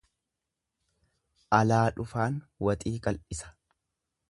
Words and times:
Alaa 1.59 1.83
dhufaan 1.99 2.41
waxii 2.69 2.97
qal'isa. 3.09 3.55